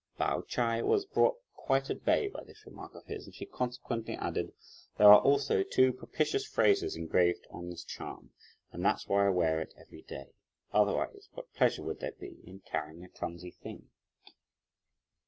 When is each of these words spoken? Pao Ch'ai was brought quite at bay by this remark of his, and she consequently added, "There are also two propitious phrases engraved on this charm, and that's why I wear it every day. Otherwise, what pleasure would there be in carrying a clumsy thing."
Pao 0.17 0.41
Ch'ai 0.47 0.81
was 0.81 1.05
brought 1.05 1.37
quite 1.53 1.91
at 1.91 2.03
bay 2.03 2.27
by 2.27 2.43
this 2.43 2.65
remark 2.65 2.95
of 2.95 3.05
his, 3.05 3.25
and 3.27 3.35
she 3.35 3.45
consequently 3.45 4.15
added, 4.15 4.51
"There 4.97 5.13
are 5.13 5.21
also 5.21 5.61
two 5.61 5.93
propitious 5.93 6.43
phrases 6.43 6.95
engraved 6.95 7.45
on 7.51 7.69
this 7.69 7.83
charm, 7.83 8.31
and 8.71 8.83
that's 8.83 9.07
why 9.07 9.27
I 9.27 9.29
wear 9.29 9.59
it 9.61 9.75
every 9.77 10.01
day. 10.01 10.31
Otherwise, 10.73 11.29
what 11.33 11.53
pleasure 11.53 11.83
would 11.83 11.99
there 11.99 12.13
be 12.19 12.37
in 12.43 12.61
carrying 12.61 13.03
a 13.03 13.09
clumsy 13.09 13.51
thing." 13.51 13.91